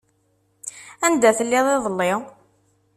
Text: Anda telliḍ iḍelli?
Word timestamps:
Anda 1.05 1.29
telliḍ 1.37 1.67
iḍelli? 1.75 2.13